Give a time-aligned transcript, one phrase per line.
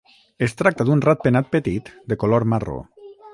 [0.45, 2.81] Es tracta d'un ratpenat petit de color marró.